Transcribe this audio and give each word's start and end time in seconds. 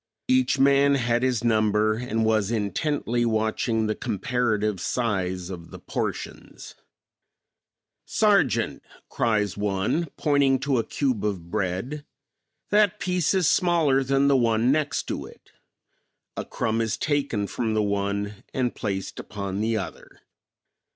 Each 0.27 0.57
man 0.57 0.95
had 0.95 1.21
his 1.21 1.43
number 1.43 1.93
and 1.93 2.25
was 2.25 2.49
intently 2.49 3.23
watching 3.23 3.85
the 3.85 3.93
comparative 3.93 4.79
size 4.81 5.51
of 5.51 5.69
the 5.69 5.77
portions. 5.77 6.73
"Sergeant," 8.03 8.81
cries 9.09 9.55
one, 9.55 10.07
pointing 10.17 10.57
to 10.61 10.79
a 10.79 10.83
cube 10.83 11.23
of 11.23 11.51
bread, 11.51 12.03
"That 12.71 12.99
piece 12.99 13.35
is 13.35 13.47
smaller 13.47 14.03
than 14.03 14.27
the 14.27 14.35
one 14.35 14.71
next 14.71 15.03
to 15.09 15.27
it." 15.27 15.51
A 16.35 16.45
crumb 16.45 16.81
is 16.81 16.97
taken 16.97 17.45
from 17.45 17.75
the 17.75 17.83
one 17.83 18.43
and 18.55 18.73
placed 18.73 19.19
upon 19.19 19.61
the 19.61 19.77
other. 19.77 20.21